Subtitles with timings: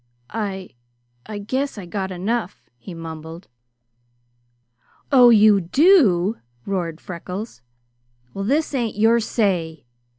[0.33, 0.71] "I
[1.27, 3.47] I guess I got enough," he mumbled.
[5.11, 7.61] "Oh, you do?" roared Freckles.
[8.33, 9.85] "Well this ain't your say.